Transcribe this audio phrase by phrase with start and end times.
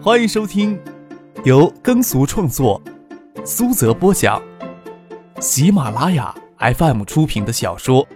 [0.00, 0.80] 欢迎收听
[1.44, 2.80] 由耕俗创作、
[3.44, 4.40] 苏泽播讲、
[5.40, 8.06] 喜马拉雅 FM 出品的小说《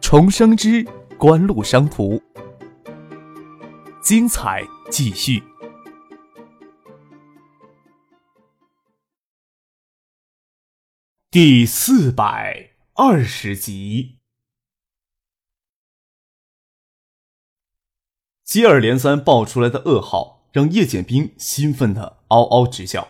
[0.00, 0.84] 重生之
[1.16, 2.16] 官路商途》，
[4.02, 5.40] 精彩继续，
[11.30, 14.18] 第四百二十集。
[18.42, 23.08] 接二连三爆出来的噩耗，让叶剑兵兴奋的嗷嗷直叫。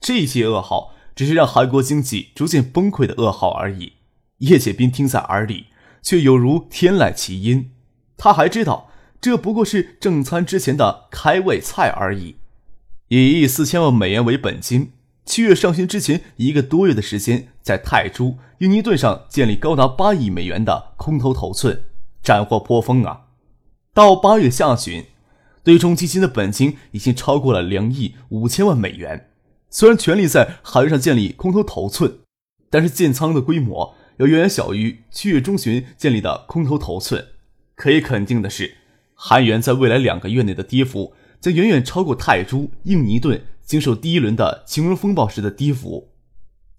[0.00, 3.94] 这些噩耗只是让韩国经济逐渐崩溃的噩耗而已。
[4.38, 5.66] 叶剑兵听在耳里，
[6.02, 7.72] 却有如天籁奇音。
[8.16, 12.36] 他还知道，这不过是正餐之前的开胃菜而已。
[13.08, 14.92] 以一亿四千万美元为本金，
[15.26, 21.84] 七月上旬之前一个多月的时间，在泰铢、印尼盾上建立高达八亿美元的空头头寸，
[22.22, 23.26] 斩获颇丰啊！
[23.92, 25.04] 到八月下旬，
[25.62, 29.30] 对冲基金的本金已经超过了两亿五千万美元。
[29.68, 32.18] 虽然全力在海上建立空头头寸，
[32.68, 37.28] 但是建仓的规模要远远小于七月中旬建立的空头头寸。
[37.74, 38.76] 可以肯定的是，
[39.14, 46.12] 韩元在未来两个月内的跌幅将远远超过泰铢、印尼盾经受第一轮的金融风暴时的跌幅。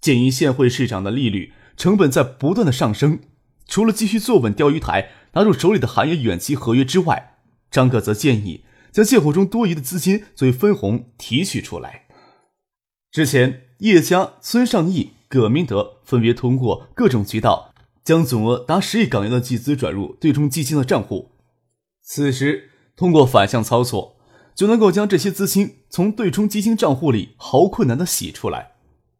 [0.00, 3.20] 鉴于现汇市场的利率成本在不断的上升，
[3.66, 5.10] 除了继续坐稳钓鱼台。
[5.34, 7.36] 拿住手里的韩元远期合约之外，
[7.70, 12.04] 张克则建议将现货中多余的资金作为分红提取出来。
[13.10, 21.30] 之前，叶家、孙尚义、葛明德分别通过各种渠道将总额达十亿港元的巨资转入对冲基金的账户。
[22.02, 24.16] 此时，通过反向操作，
[24.54, 28.72] 就能够将这些资金从对冲基金账户里毫困难的洗出来。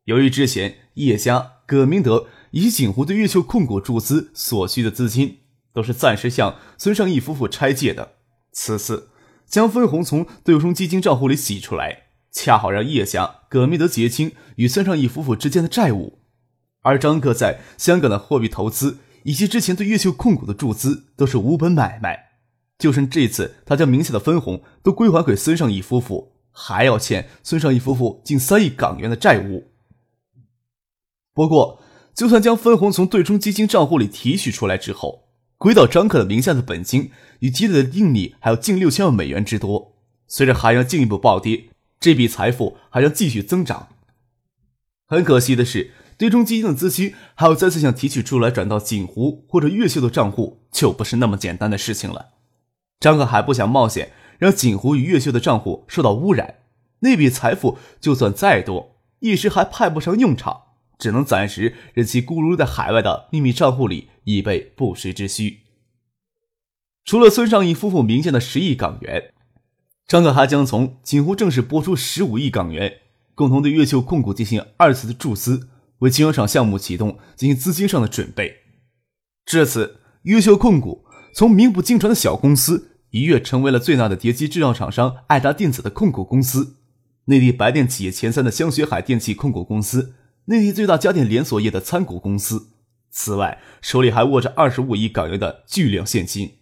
[0.05, 5.39] 由于之前叶家、葛明德以及锦湖对越秀控股注资所需的资金。
[5.75, 8.17] 都是暂时向孙尚义夫妇拆借的。
[8.53, 9.09] 此次
[9.53, 16.21] 将分红从对冲基金账户里洗出来，恰好让叶家、葛密德结清与孙尚义夫妇之间的债务。
[16.81, 22.31] 而张克在香港的货币投资以及之前对越秀控股的注资都是无本买卖，
[22.79, 29.71] 就剩这次他将名下的分红都归还给孙尚义夫妇，还要欠孙尚义夫妇近三亿港元的债务。
[31.35, 31.83] 不过，
[32.15, 35.22] 就算将分红从对冲基金账户里提取出来之后，
[35.63, 39.95] 归到张克的名下的本金与积累的硬利还有近六千万美元之多。
[40.27, 41.67] 随着海洋进一步暴跌，
[42.01, 43.87] 这笔财富还将继续增长。
[45.07, 52.31] 很可惜的是，对冲基金的资金还要再次想提取出来转到锦湖或者越秀的账户，就不是那么简单的事情了。
[52.99, 56.57] 张克还不想冒险让锦湖与越秀的账户受到污染，
[57.03, 60.63] 那笔财富就算再多，一时还派不上用场。
[60.99, 65.61] 只能暂时任其咕噜在海外的秘密账户里，以备不时之需。
[67.05, 69.33] 除了孙尚义夫妇名下的十亿港元，
[70.07, 73.01] 张可还将从锦湖正式拨出十五亿港元，
[73.35, 75.69] 共同对越秀控股进行二次的注资，
[75.99, 78.59] 为金融厂项目启动进行资金上的准备。
[79.45, 86.77] 至此，越秀控股从名不经传的小公司一跃成为了最大的叠机制造厂商爱达电子的控股公司，
[87.25, 90.15] 内地白电企业前三的香雪海电器控股公司。
[90.47, 92.69] 内地最大家电连锁业的参股公司，
[93.13, 96.55] 此外手里还握着二十五亿港元的巨量现金，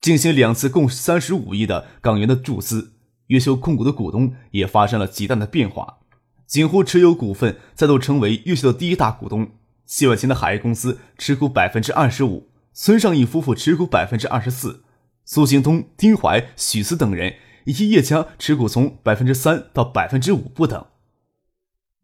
[0.00, 2.94] 进行两次共三十五亿的港元的注资。
[3.26, 5.98] 越秀控股的股东也发生了极大的变化，
[6.46, 9.50] 锦湖持有股份再度成为越秀的第一大股东。
[9.84, 14.84] 谢万清的海业公司持股百分之二十五，孙尚义夫妇持股百分之二十四，
[15.24, 20.86] 苏兴通、丁怀、许思等人以及叶家持股从百分之三到百分之五不等。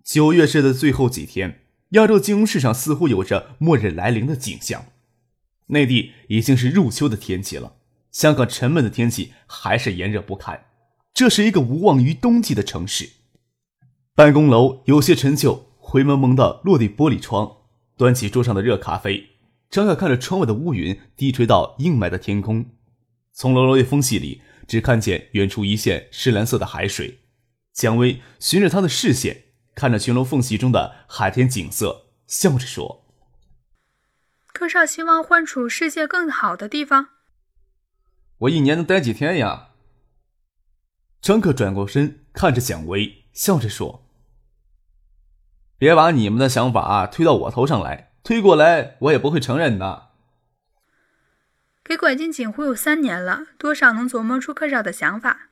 [0.04, 1.62] 九月市的最后几天，
[1.92, 4.86] 亚洲金融市场似乎有着末日来临的景象。
[5.66, 7.75] 内地已经是入秋的天气了，
[8.10, 10.66] 香港沉闷的天气还是炎热不堪。
[11.12, 13.10] 这是一个无望于冬季的城市。
[14.14, 17.58] 办公楼有些陈旧，灰蒙蒙的落地玻璃窗，
[17.98, 19.28] 端起桌上的热咖啡，
[19.69, 22.64] 张可看着窗外的乌云低垂到阴霾的天空，
[23.34, 27.18] 从楼楼的缝隙里只看见远处一线深蓝色的海水。
[27.74, 29.42] 蒋薇循着他的视线。
[29.74, 33.04] 看着群楼缝隙中的海天景色，笑着说
[34.53, 37.09] ：“柯少希望换处世界更好的地方。
[38.39, 39.69] 我一年能待几天呀？”
[41.22, 44.04] 张克转过身，看着蒋薇，笑着说
[45.78, 50.10] ：“别把你们的想法推到我头上来，推过来我也不会承认的。”
[51.84, 55.51] 给拐进锦湖有三年了，多少能琢磨出柯少的想法。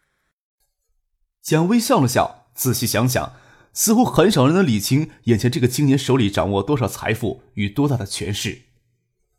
[1.41, 3.33] 蒋薇笑了笑，仔细想想。
[3.73, 8.63] 似乎很少人能理清眼前这个青年手里掌握多少财富与多大的权势。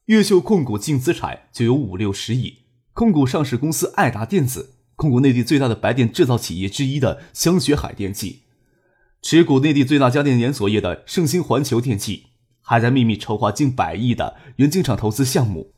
[0.05, 2.59] 越秀控股净资产就有五六十亿，
[2.93, 8.43] 控股上市公司爱达电子，控股内地最大的白电制造企业之一的香雪海电器，
[9.21, 12.27] 持股内地最大家电连锁业的盛兴环球电器，
[12.61, 15.73] 还在秘密筹划近百亿的元晶厂投资项目。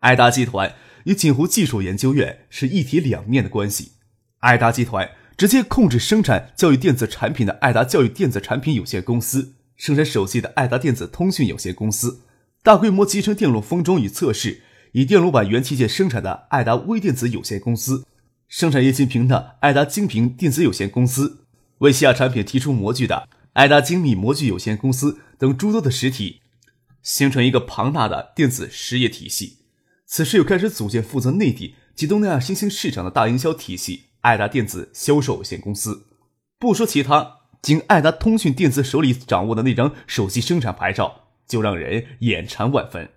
[0.00, 3.92] 爱达集团与锦湖技术研究院是一体两面的关系。
[4.40, 12.20] 爱达集团直接控制生产教育电子产品的爱达教育电子产品有限公司，生产手机的爱达电子通讯有限公司，
[12.62, 14.62] 大规模集成电路封装与测试。
[14.92, 18.04] 以电路板元器件生产的爱达微电子有限公司，
[18.46, 21.46] 生产液晶屏的爱达精屏电子有限公司，
[21.78, 26.42] 为旗下产品提出模具的爱达精密模具有限公司等诸多的实体，
[27.02, 29.58] 形成一个庞大的电子实业体系。
[30.06, 36.06] 此时又开始组建负责内地及东南亚新兴市场的大营销体系——爱达电子销售有限公司。
[36.58, 43.10] 不说其他，仅爱达通讯电子手里掌握的那张手机生产牌照，就让人眼馋万分。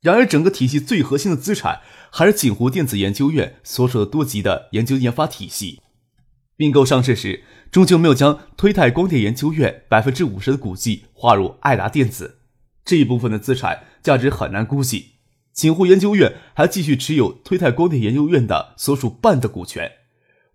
[0.00, 1.80] 然而，整个体系最核心的资产
[2.12, 5.80] 还是锦湖电子研究院所属的多级的研究研发体系。
[6.56, 7.42] 并购上市时，
[7.72, 12.38] 终究没有将推泰光电研究院百分之五十的股息划入爱达电子
[12.84, 15.14] 这一部分的资产价值很难估计。
[15.52, 19.90] 锦湖研究院还继续持有推泰光电研究院的所属半的股权。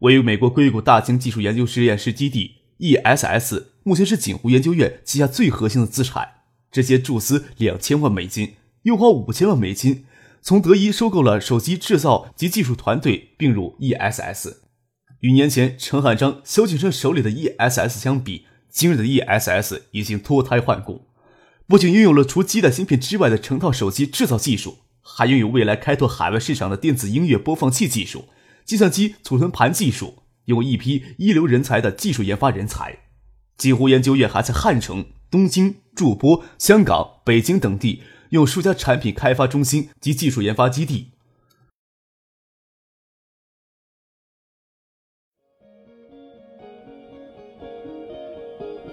[0.03, 6.41] 位于美国硅谷大型技术研究实验室基地 ESS，目前是锦湖研究院旗下最核心的资产。
[6.69, 8.55] 这些注资两千万美金。
[8.81, 10.03] 又花五千万美金
[10.41, 14.55] 从德仪收购了手机制造及技术团队，并入 ESS。
[15.21, 21.07] 与年前陈汉章、萧景生手里的 ESS 相比，今日的 ESS 已经脱胎换骨，
[21.65, 28.25] 不仅拥有了除基带芯片之外的成套手机制造技术，还拥有未来开拓海外市场的电子音乐播放器技术、
[28.65, 32.99] 计算机储存盘技术，有一批一流人才的技术研发人才。
[33.57, 38.03] 几乎研究院还在汉城、东京、筑波、香港、北京等地。
[38.29, 41.09] 有数家产品开发中心及技术研发基地。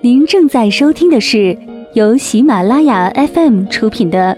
[0.02, 1.58] 您正在收听的是
[1.94, 4.36] 由喜马拉雅 FM 出品的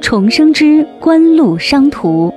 [0.00, 2.30] 重生之官路商途》。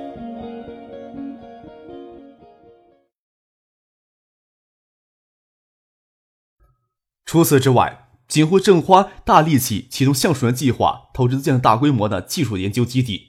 [7.32, 8.10] 除此之外。
[8.28, 13.28] 锦湖正花大力气启动橡树园计划，投资建大规模的技术研究基地，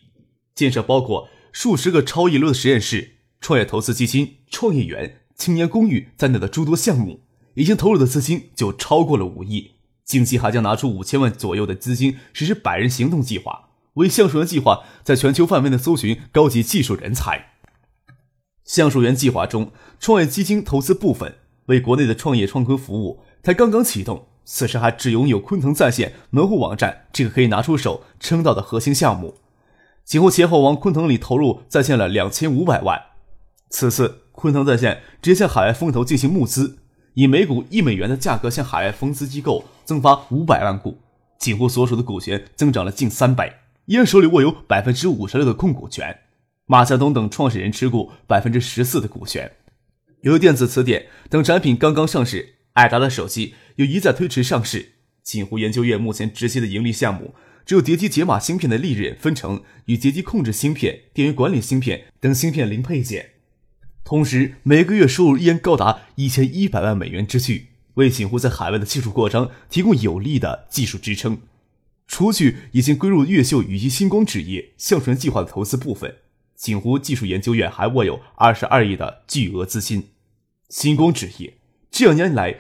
[0.54, 7.22] 建设包括数十个超一流的实验室、创业投资基金、创业园、青年公寓在内的诸多项目，
[7.54, 9.76] 已经投入的资金就超过了五亿。
[10.04, 17.54] 近期还将拿出五千万左右的资金实施百人行动计划，为橡树园计划在全球范围内搜寻高级技术人才。
[18.66, 24.28] 橡树园计划中，创业基金投资部分为国内的创业创科服务，才刚刚启动。
[24.46, 29.36] 此时还只拥有昆腾在线门户网站这个可以拿出手撑到的核心项目。
[30.04, 33.02] 几乎前后往昆腾里投入在线了两千五百万。
[33.70, 36.80] 此次昆腾在线直接向海外风投进行募资，
[37.14, 40.98] 以每股一美元的价格向海外风资机构增发五百万股。
[41.40, 43.54] 几乎所属的股权增长了近三倍，
[43.86, 46.20] 依然手里握有百分之五十六的控股权。
[46.66, 49.50] 马向东等创始人持股百分之十四的股权。
[50.22, 52.56] 由于电子词典等产品刚刚上市。
[52.74, 54.94] 爱达的手机又一再推迟上市。
[55.24, 57.34] 锦湖研究院目前执行的盈利项目
[57.66, 63.30] 只有叠机解码芯片的利润分成与叠机控制芯片、电源管理芯片等芯片零配件。
[64.04, 71.40] 同时，每个月收入依然高达一千一百万美元之巨，为锦湖在海外的技术扩张提供有力的技术支撑。
[72.06, 76.18] 除去已经归入越秀以及星光纸业橡树园计划的投资部分，
[76.56, 80.10] 锦湖技术研究院还握有二十二亿的巨额资金。
[80.68, 81.54] 星光纸业。
[81.90, 82.58] 这两年来，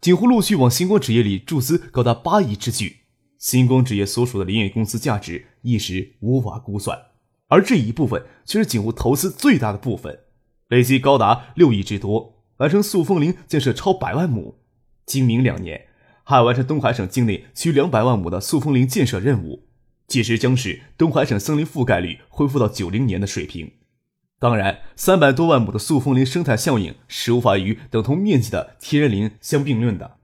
[0.00, 2.98] 景湖陆续往星光纸业里注资高达八亿之巨，
[3.36, 6.96] 星光纸业所属的林业公司价值一时无法估算，
[7.48, 10.20] 而这一部分却是景湖投资最大的部分，
[10.68, 14.60] 累计高达六亿之多，完成塑封林建设超百万亩。
[15.04, 15.88] 今明两年，
[16.22, 19.64] 还完成东海省境内需两百万亩的塑封林建设任务，
[20.06, 23.72] 届时将使东海省森林覆盖率恢复到九零年的水平。
[24.40, 30.18] 当然，三百多万亩的塑封林生态效应是无法与等同面积的天然林相并论的。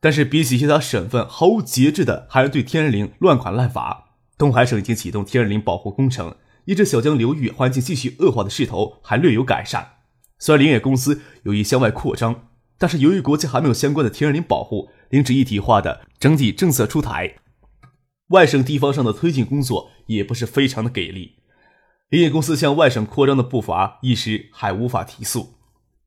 [0.00, 9.96] 但是，比起其他省份毫无节制的还是对天然林乱砍滥伐，东海省已经启动天然林保护工程，抑制小江流域环境继续恶化的势头还略有改善。
[10.38, 17.36] 虽然林业公司有意向外扩张，但是由于国家还没有相关的天然林保护、林质一体化的整体政策出台，
[18.28, 21.36] 外省地方上的推进工作也不是非常的给力。
[22.12, 25.54] 林业公司向外省扩张的步伐一时还无法提速。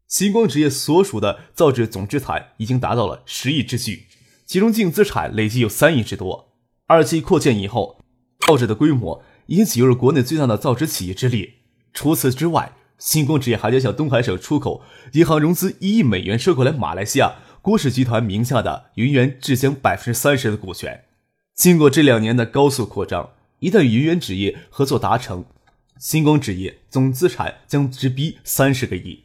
[0.08, 4.06] 星光纸业所属的造纸总资产已经达到了十亿之巨，
[4.46, 6.54] 其中净资产累计有三亿之多。
[6.86, 7.98] 二期扩建以后，
[8.46, 11.54] 造纸的规模已经挤入了国内最大的造纸企业之列。
[11.92, 14.84] 除此之外，星光纸业还将向东海省出口
[15.14, 21.06] 银行融资一亿美元，收购来马来西亚郭氏集团名下的云源制浆百分之三十的股权。
[21.56, 25.46] 经过这两年的高速扩张，一旦与云源纸业合作达成，
[25.98, 29.24] 星光纸业总资产将直逼三十个亿。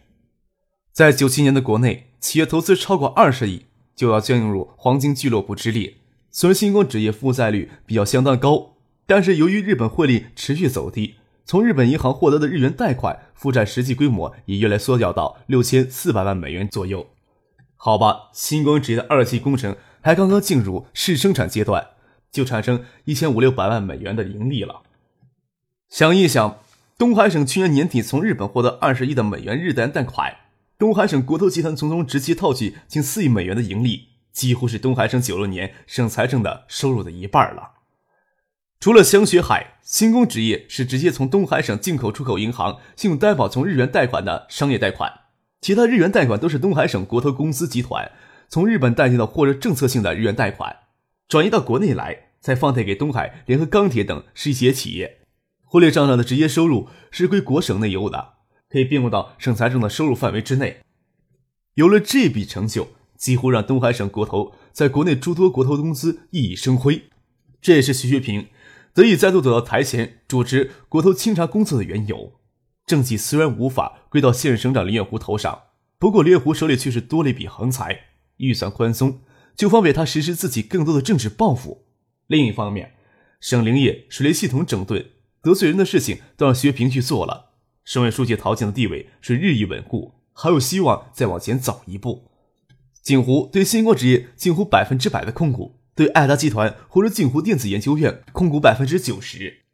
[0.93, 5.95] 在九七年的国内，企业投资超过二十亿，就要进入黄金俱乐部之列。
[6.31, 11.17] 虽然星光纸业负债率比较相当高，但是由于日本汇率持续走低。
[11.45, 17.09] 从日本银行获得的日元贷款负债实际规模也越来缩小到六千四百万美元左右。
[17.75, 21.89] 好吧，星光纸业的二期工程还刚刚进入试生产阶段，
[22.31, 24.83] 就产生一千五六百万美元的盈利了。
[26.00, 26.62] 想一想，
[26.97, 30.35] 东海省去年年底从日本获得二十亿的美元日元贷款，
[30.78, 37.73] 东海省国投集团从中直接套取近四亿美元的盈利，几乎是东海省九六年省财政的收入的一半了。
[38.80, 45.12] 除了香雪海，新工职业是直接从东海省进口出口银行信用担保从日元贷款的商业贷款，
[45.61, 48.11] 其他日元贷款都是东海省国投公司集团
[48.49, 50.75] 从日本贷进的或者政策性的日元贷款，
[51.28, 55.19] 转移到国内来，再放贷给东海联合钢铁等是一些企业。
[55.71, 58.35] 忽略账上的直接收入是归国省内有的，
[58.69, 60.81] 可以并入到省财政的收入范围之内。
[61.75, 67.05] 有了这笔成就，几乎让东海省国投在国内诸多国投公司熠熠生辉。
[67.62, 68.49] 这也是徐学平。
[68.93, 72.41] 得以再度走到台前主持国投清查工作的缘由，
[72.85, 75.57] 政绩虽然无法归到现任省长林月湖头上，
[76.00, 77.97] 不过林月湖手里却是多了一笔横财，
[78.39, 79.21] 预算宽松，
[79.55, 81.87] 就方便他实施自己更多的政治抱负。
[82.27, 82.95] 另一方面，
[83.41, 85.09] 省林业水利系统整顿
[85.42, 87.50] 得罪人的事情都让薛平去做了，
[87.85, 92.30] 省委书记陶静的地位是日益稳固，还有希望再往前走一步。
[93.02, 95.76] 锦湖对星光纸业近乎百分之百的控股。
[95.92, 99.64] 对爱达集团或者锦湖电子研究院控股百分之九十，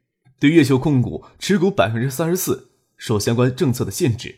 [0.40, 4.36] 对月秀控股持股百分之三十四，受相关政策的限制。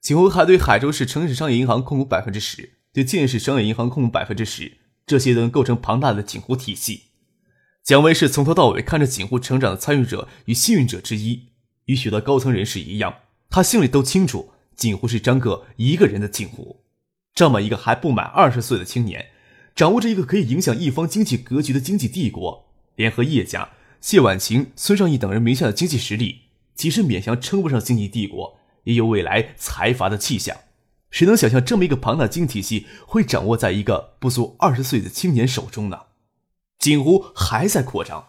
[0.00, 7.05] 锦湖还对海州市城市商业银行控股百分之十，对建市商业银行控股百分之十，这些都能构成庞大的锦湖体系。
[7.86, 11.50] 蒋维是从头到尾看着锦湖成长的参与者与幸运者之一，
[11.84, 16.80] 与许多高层人士一样，他心里都清楚，锦湖是张哥一个人的锦湖。
[17.32, 19.26] 这么一个还不满二十岁的青年。
[19.76, 22.66] 掌握着一个可以影响一方经济格局的经济帝国，
[22.96, 26.40] 联合叶家、谢婉晴、孙尚义等人名下的经济实力，
[26.74, 30.56] 即使勉强称不上经济帝国，也有未来财阀的气象。
[31.12, 36.00] 谁能想象这么一个庞大经济体系会掌握在一个不足二十岁的青年手中呢？
[36.86, 38.28] 锦湖还在扩张，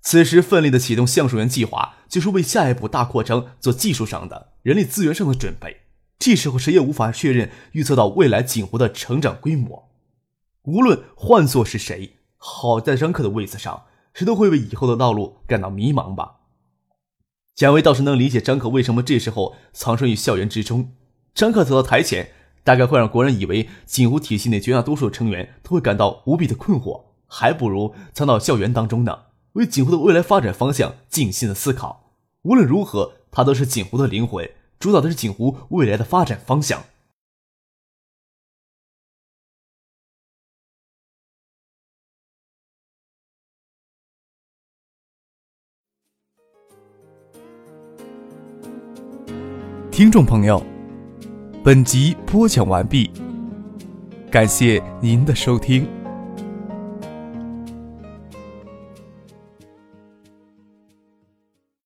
[0.00, 5.78] 此时奋力的启动橡树园计划，就是为下一步大扩张做技术上的、人力资源上的准备。
[6.16, 9.88] 这时候谁也无法确认预测到未来锦湖的成长规模。
[10.62, 16.36] 无论换做是谁，好在张克的位子上，谁都会为以后的道路感到迷茫吧。
[17.56, 20.92] 蒋维倒是能理解张克为什么这时候藏身于校园之中。
[21.34, 22.30] 张克走到台前，
[22.62, 29.20] 大概会让国人以为锦湖体系内绝大多数成员都会感到无比的困惑，还不如藏到校园当中呢，
[29.54, 32.12] 为锦湖的未来发展方向静心的思考。
[32.42, 36.84] 无论如何，他都是锦湖的灵魂，主导的是锦湖未来的发展方向。
[49.90, 50.62] 听众朋友，
[51.64, 53.10] 本集播讲完毕，
[54.30, 56.01] 感谢您的收听。